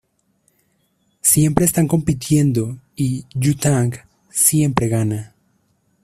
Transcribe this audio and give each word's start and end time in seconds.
Siempre 1.21 1.63
están 1.63 1.87
compitiendo 1.87 2.79
y 2.95 3.27
Yu 3.35 3.53
Tang, 3.55 3.93
siempre 4.31 4.87
gana. 4.87 5.35